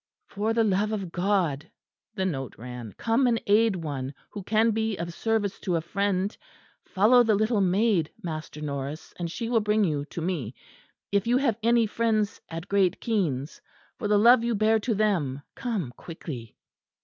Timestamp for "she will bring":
9.31-9.83